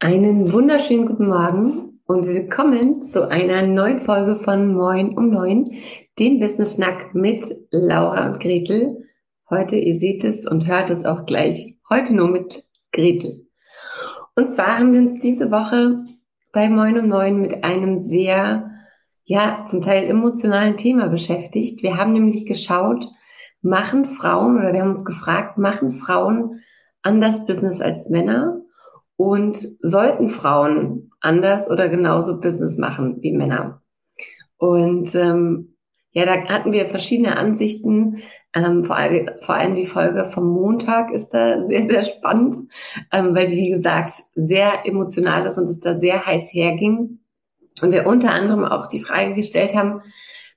Einen 0.00 0.52
wunderschönen 0.52 1.06
guten 1.06 1.26
Morgen 1.26 1.86
und 2.06 2.24
willkommen 2.24 3.02
zu 3.02 3.28
einer 3.28 3.66
neuen 3.66 3.98
Folge 3.98 4.36
von 4.36 4.72
Moin 4.72 5.18
um 5.18 5.30
Neun, 5.30 5.72
dem 6.20 6.38
Business 6.38 6.76
Schnack 6.76 7.16
mit 7.16 7.66
Laura 7.72 8.28
und 8.28 8.38
Gretel. 8.38 9.08
Heute, 9.50 9.74
ihr 9.74 9.98
seht 9.98 10.22
es 10.22 10.46
und 10.46 10.68
hört 10.68 10.90
es 10.90 11.04
auch 11.04 11.26
gleich, 11.26 11.74
heute 11.90 12.14
nur 12.14 12.28
mit 12.28 12.64
Gretel. 12.92 13.48
Und 14.36 14.52
zwar 14.52 14.78
haben 14.78 14.92
wir 14.92 15.00
uns 15.00 15.18
diese 15.18 15.50
Woche 15.50 16.04
bei 16.52 16.68
Moin 16.68 16.96
um 17.00 17.08
Neun 17.08 17.40
mit 17.40 17.64
einem 17.64 17.98
sehr, 17.98 18.70
ja, 19.24 19.64
zum 19.66 19.82
Teil 19.82 20.04
emotionalen 20.08 20.76
Thema 20.76 21.08
beschäftigt. 21.08 21.82
Wir 21.82 21.96
haben 21.96 22.12
nämlich 22.12 22.46
geschaut, 22.46 23.04
machen 23.62 24.04
Frauen 24.04 24.58
oder 24.58 24.72
wir 24.72 24.80
haben 24.80 24.92
uns 24.92 25.04
gefragt, 25.04 25.58
machen 25.58 25.90
Frauen 25.90 26.60
anders 27.02 27.46
Business 27.46 27.80
als 27.80 28.08
Männer? 28.10 28.62
Und 29.18 29.58
sollten 29.80 30.28
Frauen 30.28 31.10
anders 31.20 31.68
oder 31.68 31.88
genauso 31.88 32.40
Business 32.40 32.78
machen 32.78 33.18
wie 33.20 33.32
Männer? 33.32 33.82
Und 34.58 35.12
ähm, 35.16 35.74
ja, 36.12 36.24
da 36.24 36.48
hatten 36.48 36.72
wir 36.72 36.86
verschiedene 36.86 37.36
Ansichten. 37.36 38.22
Ähm, 38.54 38.84
vor, 38.84 38.94
allem, 38.94 39.28
vor 39.40 39.56
allem 39.56 39.74
die 39.74 39.86
Folge 39.86 40.24
vom 40.24 40.48
Montag 40.48 41.12
ist 41.12 41.30
da 41.30 41.66
sehr, 41.66 41.82
sehr 41.82 42.04
spannend, 42.04 42.70
ähm, 43.12 43.34
weil 43.34 43.48
die, 43.48 43.56
wie 43.56 43.70
gesagt, 43.70 44.12
sehr 44.36 44.86
emotional 44.86 45.44
ist 45.46 45.58
und 45.58 45.64
es 45.64 45.80
da 45.80 45.98
sehr 45.98 46.24
heiß 46.24 46.54
herging. 46.54 47.18
Und 47.82 47.90
wir 47.90 48.06
unter 48.06 48.30
anderem 48.32 48.64
auch 48.64 48.86
die 48.86 49.00
Frage 49.00 49.34
gestellt 49.34 49.74
haben, 49.74 50.00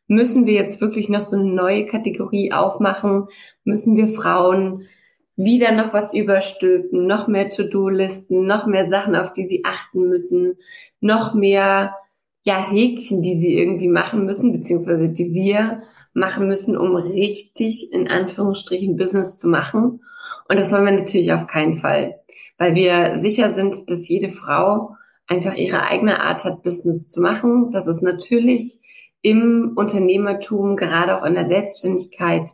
müssen 0.06 0.46
wir 0.46 0.54
jetzt 0.54 0.82
wirklich 0.82 1.10
noch 1.10 1.22
so 1.22 1.36
eine 1.36 1.52
neue 1.52 1.88
Kategorie 1.88 2.52
aufmachen? 2.52 3.28
Müssen 3.64 3.98
wir 3.98 4.08
Frauen 4.08 4.88
wieder 5.36 5.72
noch 5.72 5.94
was 5.94 6.14
überstülpen, 6.14 7.08
noch 7.08 7.28
mehr 7.28 7.50
To-Do-Listen, 7.50 8.46
noch 8.46 8.68
mehr 8.68 8.90
Sachen, 8.90 9.16
auf 9.16 9.34
die 9.34 9.48
sie 9.48 9.64
achten 9.66 10.08
müssen, 10.08 10.58
noch 11.00 11.34
mehr 11.34 11.96
ja, 12.44 12.70
Häkchen, 12.70 13.22
die 13.22 13.40
sie 13.40 13.58
irgendwie 13.58 13.88
machen 13.88 14.26
müssen, 14.26 14.52
beziehungsweise 14.52 15.10
die 15.10 15.34
wir 15.34 15.84
machen 16.14 16.48
müssen, 16.48 16.76
um 16.76 16.96
richtig 16.96 17.94
in 17.94 18.08
Anführungsstrichen 18.08 18.98
Business 18.98 19.38
zu 19.38 19.48
machen. 19.48 20.02
Und 20.50 20.60
das 20.60 20.72
wollen 20.72 20.86
wir 20.86 20.92
natürlich 20.92 21.32
auf 21.34 21.48
keinen 21.48 21.76
Fall, 21.76 22.20
weil 22.58 22.76
wir 22.76 23.20
sicher 23.20 23.54
sind, 23.54 23.90
dass 23.90 24.08
jede 24.08 24.30
Frau 24.30 24.96
einfach 25.28 25.56
ihre 25.56 25.84
eigene 25.84 26.20
Art 26.20 26.44
hat, 26.44 26.64
Business 26.64 27.08
zu 27.10 27.22
machen, 27.22 27.70
dass 27.72 27.88
es 27.88 28.02
natürlich 28.02 28.80
im 29.22 29.74
Unternehmertum, 29.76 30.76
gerade 30.76 31.16
auch 31.16 31.26
in 31.26 31.36
der 31.36 31.48
Selbstständigkeit, 31.48 32.50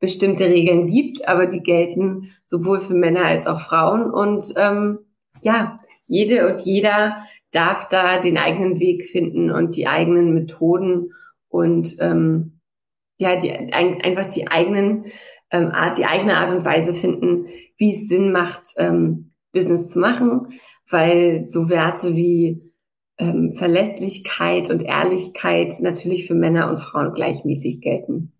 bestimmte 0.00 0.46
Regeln 0.46 0.86
gibt, 0.86 1.26
aber 1.26 1.46
die 1.46 1.62
gelten 1.62 2.32
sowohl 2.44 2.80
für 2.80 2.94
Männer 2.94 3.24
als 3.24 3.46
auch 3.46 3.60
Frauen. 3.60 4.10
Und 4.10 4.54
ähm, 4.56 4.98
ja, 5.42 5.78
jede 6.06 6.50
und 6.50 6.62
jeder 6.62 7.24
darf 7.50 7.88
da 7.88 8.18
den 8.18 8.38
eigenen 8.38 8.78
Weg 8.80 9.04
finden 9.04 9.50
und 9.50 9.76
die 9.76 9.86
eigenen 9.86 10.34
Methoden 10.34 11.12
und 11.48 11.96
ähm, 12.00 12.60
ja, 13.18 13.40
die, 13.40 13.50
ein, 13.50 14.00
einfach 14.02 14.28
die 14.28 14.48
eigenen 14.48 15.06
ähm, 15.50 15.70
Art, 15.72 15.98
die 15.98 16.04
eigene 16.04 16.36
Art 16.36 16.54
und 16.54 16.64
Weise 16.64 16.94
finden, 16.94 17.46
wie 17.76 17.92
es 17.92 18.08
Sinn 18.08 18.32
macht, 18.32 18.74
ähm, 18.76 19.32
Business 19.52 19.90
zu 19.90 19.98
machen, 19.98 20.60
weil 20.88 21.44
so 21.46 21.68
Werte 21.70 22.14
wie 22.14 22.62
ähm, 23.18 23.54
Verlässlichkeit 23.56 24.70
und 24.70 24.82
Ehrlichkeit 24.82 25.74
natürlich 25.80 26.26
für 26.26 26.34
Männer 26.34 26.70
und 26.70 26.78
Frauen 26.78 27.12
gleichmäßig 27.12 27.80
gelten. 27.80 28.32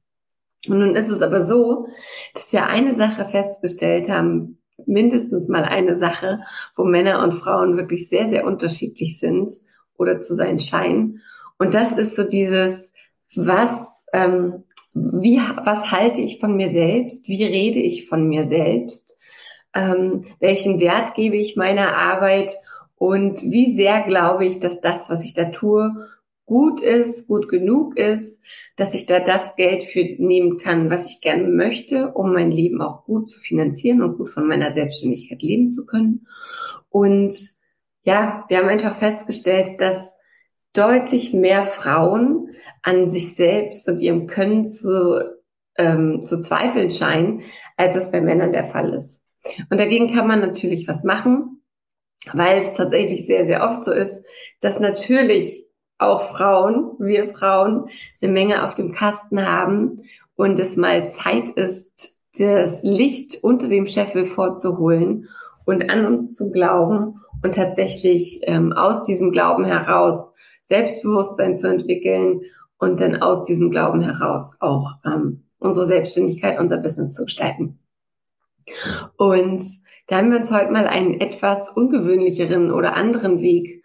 Und 0.68 0.78
nun 0.78 0.96
ist 0.96 1.08
es 1.08 1.22
aber 1.22 1.44
so, 1.44 1.88
dass 2.34 2.52
wir 2.52 2.66
eine 2.66 2.94
Sache 2.94 3.24
festgestellt 3.24 4.10
haben, 4.10 4.58
mindestens 4.86 5.48
mal 5.48 5.64
eine 5.64 5.96
Sache, 5.96 6.40
wo 6.76 6.84
Männer 6.84 7.22
und 7.22 7.32
Frauen 7.32 7.76
wirklich 7.76 8.08
sehr, 8.08 8.28
sehr 8.28 8.46
unterschiedlich 8.46 9.18
sind 9.18 9.50
oder 9.96 10.20
zu 10.20 10.34
sein 10.34 10.58
scheinen. 10.58 11.20
Und 11.58 11.74
das 11.74 11.98
ist 11.98 12.16
so 12.16 12.22
dieses, 12.24 12.92
was, 13.34 13.70
ähm, 14.12 14.64
wie, 14.94 15.40
was 15.64 15.92
halte 15.92 16.20
ich 16.20 16.40
von 16.40 16.56
mir 16.56 16.70
selbst? 16.70 17.28
Wie 17.28 17.44
rede 17.44 17.80
ich 17.80 18.08
von 18.08 18.28
mir 18.28 18.46
selbst? 18.46 19.16
Ähm, 19.74 20.24
welchen 20.40 20.80
Wert 20.80 21.14
gebe 21.14 21.36
ich 21.36 21.56
meiner 21.56 21.96
Arbeit? 21.96 22.54
Und 22.96 23.42
wie 23.42 23.74
sehr 23.74 24.02
glaube 24.02 24.44
ich, 24.46 24.60
dass 24.60 24.80
das, 24.80 25.10
was 25.10 25.24
ich 25.24 25.34
da 25.34 25.46
tue, 25.46 26.08
gut 26.48 26.80
ist, 26.80 27.28
gut 27.28 27.48
genug 27.48 27.96
ist, 27.96 28.40
dass 28.76 28.94
ich 28.94 29.06
da 29.06 29.20
das 29.20 29.54
Geld 29.56 29.82
für 29.82 30.02
nehmen 30.18 30.56
kann, 30.56 30.90
was 30.90 31.08
ich 31.10 31.20
gerne 31.20 31.46
möchte, 31.46 32.08
um 32.12 32.32
mein 32.32 32.50
Leben 32.50 32.80
auch 32.80 33.04
gut 33.04 33.30
zu 33.30 33.38
finanzieren 33.38 34.02
und 34.02 34.16
gut 34.16 34.30
von 34.30 34.48
meiner 34.48 34.72
Selbstständigkeit 34.72 35.42
leben 35.42 35.70
zu 35.70 35.86
können. 35.86 36.26
Und 36.88 37.34
ja, 38.02 38.44
wir 38.48 38.58
haben 38.58 38.68
einfach 38.68 38.96
festgestellt, 38.96 39.80
dass 39.80 40.14
deutlich 40.72 41.34
mehr 41.34 41.62
Frauen 41.62 42.50
an 42.82 43.10
sich 43.10 43.34
selbst 43.34 43.88
und 43.88 44.00
ihrem 44.00 44.26
Können 44.26 44.66
zu, 44.66 45.22
ähm, 45.76 46.24
zu 46.24 46.40
zweifeln 46.40 46.90
scheinen, 46.90 47.42
als 47.76 47.94
es 47.94 48.10
bei 48.10 48.22
Männern 48.22 48.52
der 48.52 48.64
Fall 48.64 48.94
ist. 48.94 49.20
Und 49.70 49.78
dagegen 49.78 50.14
kann 50.14 50.26
man 50.26 50.40
natürlich 50.40 50.88
was 50.88 51.04
machen, 51.04 51.62
weil 52.32 52.58
es 52.58 52.74
tatsächlich 52.74 53.26
sehr, 53.26 53.44
sehr 53.44 53.64
oft 53.64 53.84
so 53.84 53.92
ist, 53.92 54.24
dass 54.60 54.80
natürlich 54.80 55.67
auch 55.98 56.32
Frauen, 56.32 56.92
wir 56.98 57.34
Frauen, 57.34 57.88
eine 58.22 58.32
Menge 58.32 58.64
auf 58.64 58.74
dem 58.74 58.92
Kasten 58.92 59.46
haben 59.46 60.02
und 60.36 60.58
es 60.58 60.76
mal 60.76 61.08
Zeit 61.08 61.50
ist, 61.50 62.18
das 62.38 62.82
Licht 62.84 63.42
unter 63.42 63.68
dem 63.68 63.86
Scheffel 63.86 64.24
vorzuholen 64.24 65.28
und 65.64 65.90
an 65.90 66.06
uns 66.06 66.34
zu 66.34 66.50
glauben 66.50 67.20
und 67.42 67.54
tatsächlich 67.54 68.40
ähm, 68.44 68.72
aus 68.72 69.04
diesem 69.04 69.32
Glauben 69.32 69.64
heraus 69.64 70.32
Selbstbewusstsein 70.62 71.56
zu 71.56 71.68
entwickeln 71.68 72.42
und 72.78 73.00
dann 73.00 73.16
aus 73.16 73.46
diesem 73.46 73.70
Glauben 73.70 74.00
heraus 74.00 74.56
auch 74.60 74.92
ähm, 75.04 75.42
unsere 75.58 75.86
Selbstständigkeit, 75.86 76.60
unser 76.60 76.78
Business 76.78 77.14
zu 77.14 77.24
gestalten. 77.24 77.78
Und 79.16 79.62
da 80.06 80.18
haben 80.18 80.30
wir 80.30 80.40
uns 80.40 80.52
heute 80.52 80.70
mal 80.70 80.86
einen 80.86 81.20
etwas 81.20 81.70
ungewöhnlicheren 81.70 82.70
oder 82.70 82.94
anderen 82.94 83.40
Weg 83.40 83.77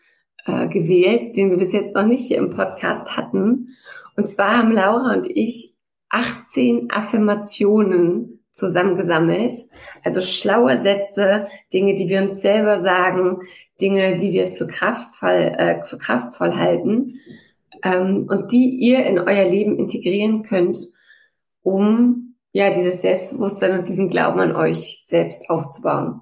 äh, 0.45 0.67
gewählt, 0.67 1.35
den 1.35 1.51
wir 1.51 1.57
bis 1.57 1.73
jetzt 1.73 1.95
noch 1.95 2.05
nicht 2.05 2.27
hier 2.27 2.37
im 2.37 2.51
Podcast 2.51 3.15
hatten. 3.15 3.75
Und 4.15 4.27
zwar 4.29 4.57
haben 4.57 4.71
Laura 4.71 5.13
und 5.13 5.27
ich 5.29 5.73
18 6.09 6.91
Affirmationen 6.91 8.43
zusammengesammelt. 8.51 9.55
Also 10.03 10.21
schlaue 10.21 10.77
Sätze, 10.77 11.47
Dinge, 11.73 11.95
die 11.95 12.07
wir 12.07 12.21
uns 12.21 12.41
selber 12.41 12.81
sagen, 12.81 13.39
Dinge, 13.81 14.17
die 14.17 14.31
wir 14.31 14.47
für 14.47 14.67
kraftvoll, 14.67 15.53
äh, 15.57 15.83
für 15.83 15.97
kraftvoll 15.97 16.55
halten 16.55 17.19
ähm, 17.83 18.27
und 18.29 18.51
die 18.51 18.69
ihr 18.69 19.05
in 19.05 19.19
euer 19.19 19.49
Leben 19.49 19.77
integrieren 19.77 20.43
könnt, 20.43 20.77
um 21.63 22.35
ja 22.51 22.69
dieses 22.73 23.01
Selbstbewusstsein 23.01 23.79
und 23.79 23.87
diesen 23.87 24.09
Glauben 24.09 24.39
an 24.39 24.55
euch 24.55 25.01
selbst 25.03 25.49
aufzubauen. 25.49 26.21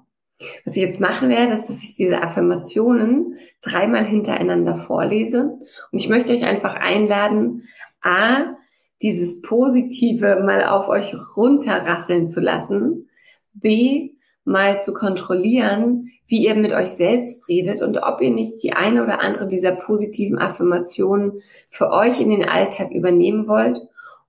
Was 0.64 0.76
ich 0.76 0.82
jetzt 0.82 1.00
machen 1.00 1.28
werde, 1.28 1.52
ist, 1.52 1.68
dass 1.68 1.82
ich 1.82 1.94
diese 1.94 2.22
Affirmationen 2.22 3.38
dreimal 3.62 4.04
hintereinander 4.04 4.76
vorlese. 4.76 5.58
Und 5.90 5.98
ich 5.98 6.08
möchte 6.08 6.32
euch 6.32 6.44
einfach 6.44 6.74
einladen, 6.74 7.68
A, 8.00 8.56
dieses 9.02 9.42
Positive 9.42 10.42
mal 10.44 10.64
auf 10.64 10.88
euch 10.88 11.14
runterrasseln 11.36 12.28
zu 12.28 12.40
lassen, 12.40 13.08
B, 13.52 14.12
mal 14.44 14.80
zu 14.80 14.92
kontrollieren, 14.92 16.10
wie 16.26 16.46
ihr 16.46 16.54
mit 16.54 16.72
euch 16.72 16.88
selbst 16.88 17.48
redet 17.48 17.82
und 17.82 17.98
ob 18.02 18.20
ihr 18.20 18.30
nicht 18.30 18.62
die 18.62 18.72
eine 18.72 19.02
oder 19.02 19.20
andere 19.20 19.48
dieser 19.48 19.72
positiven 19.72 20.38
Affirmationen 20.38 21.42
für 21.68 21.90
euch 21.90 22.20
in 22.20 22.30
den 22.30 22.48
Alltag 22.48 22.90
übernehmen 22.90 23.46
wollt. 23.48 23.80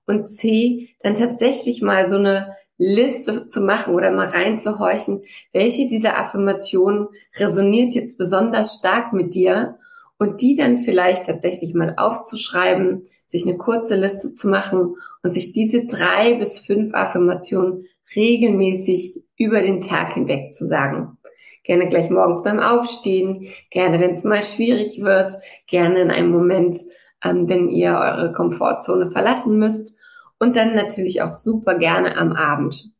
Und 0.06 0.28
C, 0.28 0.90
dann 1.00 1.14
tatsächlich 1.14 1.80
mal 1.80 2.06
so 2.06 2.16
eine 2.16 2.54
Liste 2.76 3.46
zu 3.46 3.60
machen 3.60 3.94
oder 3.94 4.10
mal 4.10 4.26
reinzuhorchen, 4.26 5.22
welche 5.52 5.86
dieser 5.86 6.18
Affirmationen 6.18 7.08
resoniert 7.38 7.94
jetzt 7.94 8.18
besonders 8.18 8.76
stark 8.78 9.12
mit 9.12 9.34
dir 9.34 9.78
und 10.18 10.40
die 10.40 10.56
dann 10.56 10.78
vielleicht 10.78 11.26
tatsächlich 11.26 11.74
mal 11.74 11.94
aufzuschreiben, 11.96 13.02
sich 13.28 13.46
eine 13.46 13.56
kurze 13.56 13.96
Liste 13.96 14.32
zu 14.32 14.48
machen 14.48 14.96
und 15.22 15.34
sich 15.34 15.52
diese 15.52 15.86
drei 15.86 16.34
bis 16.34 16.58
fünf 16.58 16.94
Affirmationen 16.94 17.86
regelmäßig 18.14 19.24
über 19.36 19.62
den 19.62 19.80
Tag 19.80 20.14
hinweg 20.14 20.52
zu 20.52 20.64
sagen. 20.64 21.18
Gerne 21.62 21.88
gleich 21.88 22.10
morgens 22.10 22.42
beim 22.42 22.60
Aufstehen, 22.60 23.48
gerne 23.70 24.00
wenn 24.00 24.12
es 24.12 24.24
mal 24.24 24.42
schwierig 24.42 25.00
wird, 25.00 25.32
gerne 25.66 26.00
in 26.00 26.10
einem 26.10 26.30
Moment, 26.30 26.78
ähm, 27.24 27.48
wenn 27.48 27.68
ihr 27.68 27.92
eure 27.92 28.32
Komfortzone 28.32 29.10
verlassen 29.10 29.58
müsst 29.58 29.96
und 30.38 30.56
dann 30.56 30.74
natürlich 30.74 31.20
auch 31.22 31.28
super 31.28 31.78
gerne 31.78 32.16
am 32.16 32.32
Abend. 32.32 32.90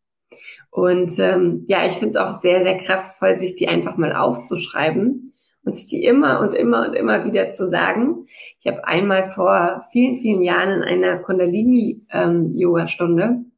Und 0.70 1.18
ähm, 1.18 1.64
ja, 1.68 1.86
ich 1.86 1.92
finde 1.92 2.10
es 2.10 2.16
auch 2.16 2.40
sehr, 2.40 2.62
sehr 2.62 2.76
kraftvoll, 2.78 3.38
sich 3.38 3.54
die 3.54 3.68
einfach 3.68 3.96
mal 3.96 4.14
aufzuschreiben 4.14 5.32
und 5.64 5.76
sich 5.76 5.86
die 5.86 6.04
immer 6.04 6.40
und 6.40 6.54
immer 6.54 6.88
und 6.88 6.94
immer 6.94 7.24
wieder 7.24 7.52
zu 7.52 7.68
sagen. 7.68 8.26
Ich 8.58 8.66
habe 8.66 8.86
einmal 8.86 9.24
vor 9.24 9.86
vielen, 9.92 10.18
vielen 10.18 10.42
Jahren 10.42 10.82
in 10.82 11.04
einer 11.04 11.18
Kundalini-Yoga-Stunde, 11.18 13.22
ähm, 13.22 13.52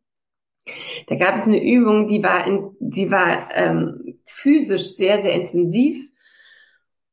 da 1.06 1.17
gab 1.17 1.37
es 1.37 1.46
eine 1.46 1.64
Übung, 1.64 2.08
die 2.08 2.22
war, 2.22 2.46
in, 2.46 2.70
die 2.81 3.11
war 3.11 3.49
ähm, 3.55 4.19
physisch 4.25 4.96
sehr, 4.96 5.19
sehr 5.19 5.34
intensiv. 5.34 6.06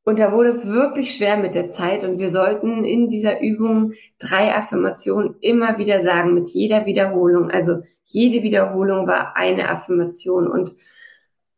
Und 0.06 0.20
da 0.20 0.34
wurde 0.34 0.50
es 0.50 0.68
wirklich 0.68 1.16
schwer 1.16 1.38
mit 1.38 1.56
der 1.56 1.70
Zeit. 1.70 2.04
Und 2.04 2.20
wir 2.20 2.30
sollten 2.30 2.84
in 2.84 3.08
dieser 3.08 3.42
Übung 3.42 3.94
drei 4.20 4.54
Affirmationen 4.54 5.36
immer 5.40 5.78
wieder 5.78 6.02
sagen, 6.02 6.34
mit 6.34 6.50
jeder 6.50 6.86
Wiederholung. 6.86 7.50
Also 7.50 7.80
jede 8.06 8.44
Wiederholung 8.44 9.08
war 9.08 9.38
eine 9.38 9.70
Affirmation. 9.70 10.48
Und 10.48 10.76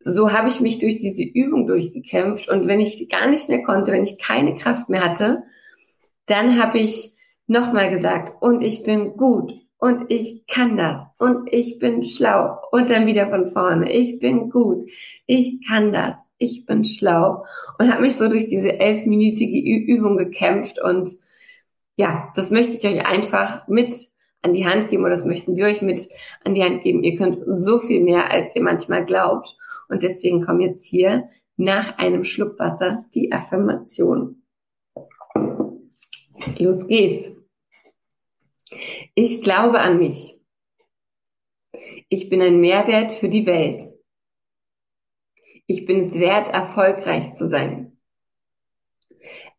so 0.03 0.31
habe 0.31 0.47
ich 0.47 0.61
mich 0.61 0.77
durch 0.77 0.99
diese 0.99 1.23
Übung 1.23 1.65
durchgekämpft. 1.65 2.47
Und 2.47 2.67
wenn 2.67 2.79
ich 2.79 3.09
gar 3.09 3.27
nicht 3.27 3.49
mehr 3.49 3.63
konnte, 3.63 3.91
wenn 3.91 4.03
ich 4.03 4.19
keine 4.19 4.53
Kraft 4.53 4.89
mehr 4.89 5.03
hatte, 5.03 5.43
dann 6.27 6.61
habe 6.61 6.79
ich 6.79 7.15
nochmal 7.47 7.89
gesagt, 7.89 8.41
und 8.41 8.61
ich 8.61 8.83
bin 8.83 9.17
gut 9.17 9.53
und 9.77 10.09
ich 10.09 10.45
kann 10.47 10.77
das 10.77 11.07
und 11.17 11.51
ich 11.51 11.79
bin 11.79 12.03
schlau 12.03 12.57
und 12.71 12.89
dann 12.89 13.05
wieder 13.05 13.29
von 13.29 13.47
vorne, 13.47 13.91
ich 13.91 14.19
bin 14.19 14.49
gut, 14.49 14.89
ich 15.27 15.65
kann 15.67 15.91
das, 15.91 16.15
ich 16.37 16.65
bin 16.65 16.83
schlau 16.83 17.45
und 17.79 17.91
habe 17.91 18.01
mich 18.01 18.15
so 18.15 18.27
durch 18.29 18.47
diese 18.47 18.79
elfminütige 18.79 19.59
Übung 19.59 20.17
gekämpft 20.17 20.81
und 20.81 21.11
ja, 21.97 22.31
das 22.35 22.51
möchte 22.51 22.75
ich 22.75 22.85
euch 22.85 23.05
einfach 23.05 23.67
mit 23.67 23.93
an 24.41 24.53
die 24.53 24.67
Hand 24.67 24.89
geben 24.89 25.03
oder 25.03 25.11
das 25.15 25.25
möchten 25.25 25.55
wir 25.55 25.65
euch 25.65 25.81
mit 25.81 26.07
an 26.43 26.53
die 26.53 26.63
Hand 26.63 26.83
geben. 26.83 27.03
Ihr 27.03 27.15
könnt 27.15 27.39
so 27.45 27.79
viel 27.79 28.03
mehr, 28.03 28.31
als 28.31 28.55
ihr 28.55 28.61
manchmal 28.61 29.05
glaubt. 29.05 29.57
Und 29.89 30.03
deswegen 30.03 30.41
kommen 30.41 30.61
jetzt 30.61 30.85
hier 30.85 31.29
nach 31.57 31.97
einem 31.97 32.23
Schluck 32.23 32.59
Wasser 32.59 33.05
die 33.13 33.31
Affirmation. 33.31 34.43
Los 36.57 36.85
geht's. 36.87 37.31
Ich 39.15 39.41
glaube 39.41 39.79
an 39.79 39.97
mich. 39.97 40.39
Ich 42.09 42.29
bin 42.29 42.41
ein 42.41 42.59
Mehrwert 42.59 43.13
für 43.13 43.29
die 43.29 43.45
Welt. 43.45 43.81
Ich 45.67 45.85
bin 45.85 46.01
es 46.01 46.13
wert, 46.19 46.49
erfolgreich 46.49 47.33
zu 47.33 47.47
sein. 47.47 47.97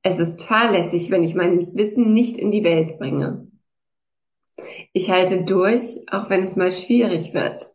Es 0.02 0.18
ist 0.18 0.44
fahrlässig, 0.44 1.10
wenn 1.10 1.24
ich 1.24 1.34
mein 1.34 1.74
Wissen 1.74 2.12
nicht 2.12 2.36
in 2.36 2.50
die 2.50 2.62
Welt 2.62 2.98
bringe. 2.98 3.50
Ich 4.92 5.10
halte 5.10 5.44
durch, 5.44 6.00
auch 6.10 6.30
wenn 6.30 6.42
es 6.42 6.56
mal 6.56 6.70
schwierig 6.70 7.34
wird. 7.34 7.74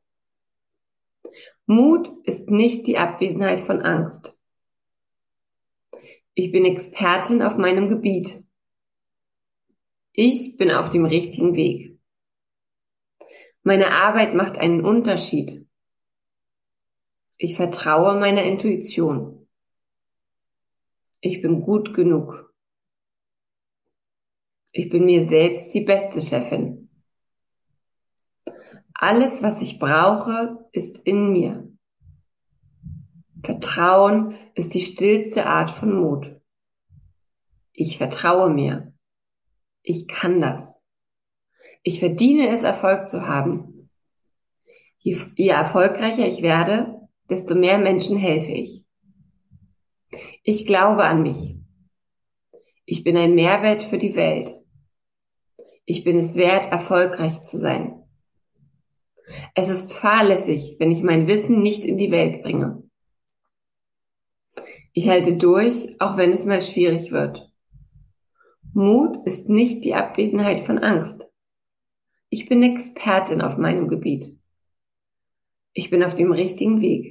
Mut 1.66 2.10
ist 2.24 2.50
nicht 2.50 2.88
die 2.88 2.98
Abwesenheit 2.98 3.62
von 3.62 3.82
Angst. 3.82 4.40
Ich 6.34 6.52
bin 6.52 6.66
Expertin 6.66 7.42
auf 7.42 7.58
meinem 7.58 7.90
Gebiet. 7.90 8.44
Ich 10.14 10.58
bin 10.58 10.72
auf 10.72 10.90
dem 10.90 11.06
richtigen 11.06 11.56
Weg. 11.56 12.00
Meine 13.64 13.92
Arbeit 13.92 14.34
macht 14.34 14.58
einen 14.58 14.84
Unterschied. 14.84 15.61
Ich 17.44 17.56
vertraue 17.56 18.20
meiner 18.20 18.44
Intuition. 18.44 19.48
Ich 21.22 21.42
bin 21.42 21.60
gut 21.62 21.92
genug. 21.92 22.54
Ich 24.72 24.90
bin 24.90 25.06
mir 25.06 25.28
selbst 25.28 25.74
die 25.74 25.82
beste 25.82 26.22
Chefin. 26.22 26.92
Alles, 28.94 29.42
was 29.42 29.60
ich 29.64 29.80
brauche, 29.80 30.70
ist 30.72 31.00
in 31.00 31.34
mir. 31.34 31.68
Vertrauen 33.44 34.36
ist 34.54 34.76
die 34.76 34.82
stillste 34.82 35.48
Art 35.48 35.72
von 35.72 36.00
Mut. 36.00 36.40
Ich 37.74 37.98
vertraue 37.98 38.52
mir. 38.52 38.94
Ich 39.82 40.08
kann 40.08 40.42
das. 40.42 40.84
Ich 41.82 42.00
verdiene 42.00 42.50
es, 42.50 42.62
Erfolg 42.62 43.10
zu 43.10 43.28
haben. 43.28 43.90
Je, 45.00 45.20
je 45.34 45.48
erfolgreicher 45.48 46.28
ich 46.28 46.44
werde, 46.44 47.01
desto 47.32 47.56
mehr 47.56 47.78
Menschen 47.78 48.18
helfe 48.18 48.52
ich. 48.52 48.84
Ich 50.44 50.66
glaube 50.66 51.06
an 51.06 51.24
mich. 51.24 51.56
Ich 52.86 53.04
bin 53.04 53.16
ein 53.16 53.36
Mehrwert 53.36 53.82
für 53.82 53.98
die 53.98 54.16
Welt. 54.16 54.54
Ich 55.86 56.04
bin 56.04 56.18
es 56.20 56.36
wert, 56.36 56.72
erfolgreich 56.72 57.42
zu 57.42 57.58
sein. 57.58 58.04
Es 59.56 59.70
ist 59.70 59.94
fahrlässig, 59.94 60.76
wenn 60.80 60.92
ich 60.92 61.04
mein 61.04 61.28
Wissen 61.28 61.62
nicht 61.62 61.86
in 61.86 61.98
die 61.98 62.12
Welt 62.12 62.44
bringe. 62.44 62.84
Ich 64.92 65.08
halte 65.08 65.38
durch, 65.38 65.96
auch 66.00 66.18
wenn 66.18 66.34
es 66.34 66.46
mal 66.46 66.62
schwierig 66.62 67.12
wird. 67.12 67.50
Mut 68.74 69.26
ist 69.26 69.48
nicht 69.48 69.86
die 69.86 69.96
Abwesenheit 69.96 70.60
von 70.60 70.80
Angst. 70.80 71.30
Ich 72.30 72.48
bin 72.48 72.62
Expertin 72.64 73.42
auf 73.42 73.58
meinem 73.58 73.88
Gebiet. 73.88 74.38
Ich 75.74 75.90
bin 75.90 76.04
auf 76.04 76.16
dem 76.16 76.32
richtigen 76.32 76.82
Weg. 76.82 77.11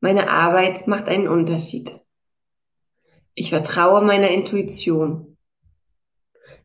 Meine 0.00 0.30
Arbeit 0.30 0.86
macht 0.86 1.06
einen 1.06 1.28
Unterschied. 1.28 2.00
Ich 3.34 3.50
vertraue 3.50 4.02
meiner 4.02 4.28
Intuition. 4.28 5.36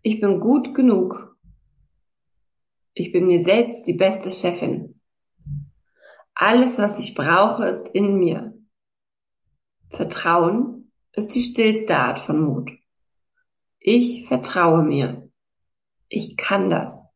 Ich 0.01 0.19
bin 0.19 0.39
gut 0.39 0.73
genug 0.73 1.33
ich 2.95 3.11
bin 3.11 3.25
mir 3.25 3.43
selbst 3.43 3.87
die 3.87 3.93
beste 3.93 4.29
Chefin. 4.29 4.99
Alles, 6.35 6.77
was 6.77 6.99
ich 6.99 7.15
brauche, 7.15 7.65
ist 7.65 7.87
in 7.89 8.19
mir. 8.19 8.53
Vertrauen 9.89 10.91
ist 11.11 11.33
die 11.33 11.41
stillste 11.41 11.97
Art 11.97 12.19
von 12.19 12.41
Mut. 12.41 12.71
Ich 13.79 14.27
vertraue 14.27 14.83
mir. 14.83 15.29
Ich 16.07 16.37
kann 16.37 16.69
das. 16.69 17.07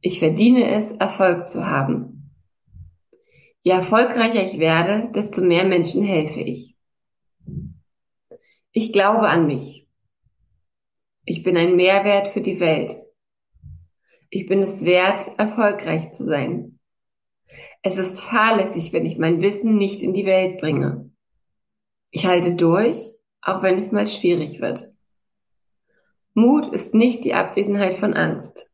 Ich 0.00 0.18
verdiene 0.18 0.70
es, 0.70 0.92
Erfolg 0.92 1.48
zu 1.48 1.68
haben. 1.68 2.21
Je 3.62 3.72
erfolgreicher 3.72 4.44
ich 4.44 4.58
werde, 4.58 5.10
desto 5.12 5.40
mehr 5.40 5.64
Menschen 5.64 6.02
helfe 6.02 6.40
ich. 6.40 6.76
Ich 8.72 8.92
glaube 8.92 9.28
an 9.28 9.46
mich. 9.46 9.86
Ich 11.24 11.42
bin 11.42 11.56
ein 11.56 11.76
Mehrwert 11.76 12.28
für 12.28 12.40
die 12.40 12.58
Welt. 12.58 12.90
Ich 14.30 14.46
bin 14.46 14.62
es 14.62 14.84
wert, 14.84 15.30
erfolgreich 15.38 16.10
zu 16.10 16.24
sein. 16.24 16.80
Es 17.82 17.98
ist 17.98 18.22
fahrlässig, 18.22 18.92
wenn 18.92 19.06
ich 19.06 19.18
mein 19.18 19.42
Wissen 19.42 19.76
nicht 19.76 20.02
in 20.02 20.14
die 20.14 20.26
Welt 20.26 20.60
bringe. 20.60 21.10
Ich 22.10 22.26
halte 22.26 22.54
durch, 22.54 22.96
auch 23.40 23.62
wenn 23.62 23.76
es 23.76 23.92
mal 23.92 24.06
schwierig 24.06 24.60
wird. 24.60 24.84
Mut 26.34 26.72
ist 26.72 26.94
nicht 26.94 27.24
die 27.24 27.34
Abwesenheit 27.34 27.94
von 27.94 28.14
Angst. 28.14 28.70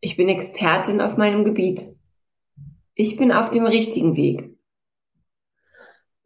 Ich 0.00 0.16
bin 0.16 0.28
Expertin 0.28 1.00
auf 1.00 1.16
meinem 1.16 1.44
Gebiet. 1.44 1.93
Ich 2.96 3.16
bin 3.16 3.32
auf 3.32 3.50
dem 3.50 3.66
richtigen 3.66 4.14
Weg. 4.14 4.56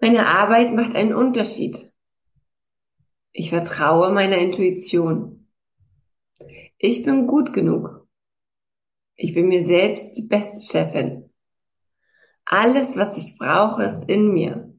Meine 0.01 0.27
Arbeit 0.27 0.75
macht 0.75 0.95
einen 0.95 1.15
Unterschied. 1.15 1.93
Ich 3.33 3.49
vertraue 3.49 4.13
meiner 4.13 4.37
Intuition. 4.37 5.49
Ich 6.77 7.03
bin 7.03 7.27
gut 7.27 7.55
genug. 7.55 8.07
Ich 9.15 9.33
bin 9.33 9.49
mir 9.49 9.65
selbst 9.65 10.13
die 10.19 10.29
beste 10.29 10.61
Chefin. 10.61 11.33
Alles, 12.45 12.97
was 12.97 13.17
ich 13.17 13.39
brauche, 13.39 13.83
ist 13.83 14.09
in 14.09 14.33
mir. 14.33 14.73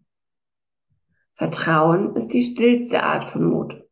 Vertrauen 1.33 2.15
ist 2.15 2.27
die 2.29 2.43
stillste 2.43 3.01
Art 3.03 3.25
von 3.25 3.45
Mut. 3.45 3.83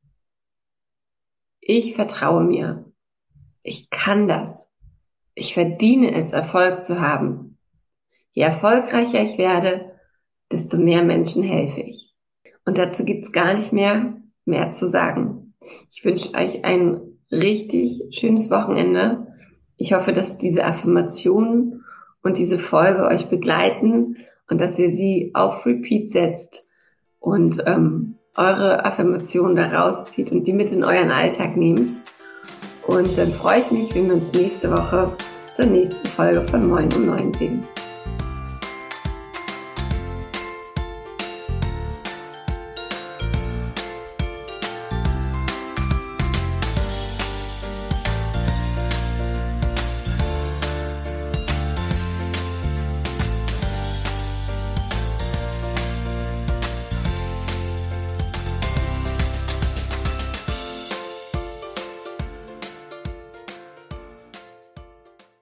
Ich 1.60 1.96
vertraue 1.96 2.44
mir. 2.44 2.92
Ich 3.64 3.90
kann 3.90 4.28
das. 4.28 4.70
Ich 5.34 5.54
verdiene 5.54 6.14
es, 6.14 6.32
Erfolg 6.32 6.84
zu 6.84 7.02
haben. 7.02 7.47
Je 8.38 8.44
erfolgreicher 8.44 9.20
ich 9.20 9.40
werde, 9.40 9.94
desto 10.52 10.78
mehr 10.78 11.02
Menschen 11.02 11.42
helfe 11.42 11.82
ich. 11.82 12.14
Und 12.66 12.78
dazu 12.78 13.04
gibt's 13.04 13.32
gar 13.32 13.56
nicht 13.56 13.74
mehr 13.74 14.14
mehr 14.46 14.72
zu 14.74 14.88
sagen. 14.88 15.56
Ich 15.90 16.06
wünsche 16.06 16.36
euch 16.36 16.64
ein 16.64 17.02
richtig 17.32 18.04
schönes 18.12 18.52
Wochenende. 18.52 19.26
Ich 19.76 19.94
hoffe, 19.94 20.14
dass 20.14 20.38
diese 20.38 20.66
Affirmationen 20.66 21.84
und 22.22 22.38
diese 22.38 22.60
Folge 22.60 23.08
euch 23.08 23.28
begleiten 23.28 24.18
und 24.48 24.62
dass 24.62 24.78
ihr 24.78 24.92
sie 24.92 25.32
auf 25.34 25.66
Repeat 25.66 26.12
setzt 26.12 26.70
und 27.20 27.64
ähm, 27.66 28.20
eure 28.36 28.86
Affirmationen 28.86 29.56
da 29.56 29.82
rauszieht 29.82 30.32
und 30.32 30.46
die 30.46 30.54
mit 30.54 30.72
in 30.72 30.84
euren 30.84 31.10
Alltag 31.10 31.58
nehmt. 31.58 32.04
Und 32.86 33.18
dann 33.18 33.32
freue 33.32 33.62
ich 33.62 33.72
mich, 33.72 33.96
wenn 33.96 34.10
wir 34.10 34.14
uns 34.14 34.32
nächste 34.36 34.70
Woche 34.70 35.12
zur 35.56 35.66
nächsten 35.66 36.06
Folge 36.06 36.44
von 36.44 36.68
Moin 36.68 36.94
um 36.94 37.08
9 37.08 37.34
sehen. 37.34 37.64